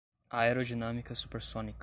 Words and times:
aerodinâmica 0.31 1.13
supersônica 1.13 1.79